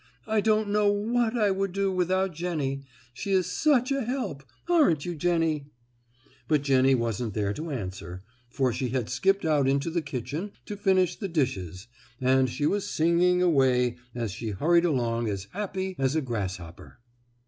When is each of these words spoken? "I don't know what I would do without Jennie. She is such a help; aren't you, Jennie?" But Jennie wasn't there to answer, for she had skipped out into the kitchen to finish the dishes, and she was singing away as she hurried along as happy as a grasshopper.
"I 0.25 0.41
don't 0.41 0.69
know 0.69 0.91
what 0.91 1.37
I 1.37 1.51
would 1.51 1.73
do 1.73 1.91
without 1.91 2.33
Jennie. 2.33 2.85
She 3.13 3.33
is 3.33 3.45
such 3.45 3.91
a 3.91 4.01
help; 4.03 4.41
aren't 4.67 5.05
you, 5.05 5.13
Jennie?" 5.13 5.67
But 6.47 6.63
Jennie 6.63 6.95
wasn't 6.95 7.35
there 7.35 7.53
to 7.53 7.69
answer, 7.69 8.23
for 8.49 8.73
she 8.73 8.89
had 8.89 9.11
skipped 9.11 9.45
out 9.45 9.67
into 9.67 9.91
the 9.91 10.01
kitchen 10.01 10.53
to 10.65 10.75
finish 10.75 11.17
the 11.17 11.27
dishes, 11.27 11.85
and 12.19 12.49
she 12.49 12.65
was 12.65 12.89
singing 12.89 13.43
away 13.43 13.97
as 14.15 14.31
she 14.31 14.49
hurried 14.49 14.85
along 14.85 15.29
as 15.29 15.45
happy 15.53 15.95
as 15.99 16.15
a 16.15 16.21
grasshopper. 16.21 16.97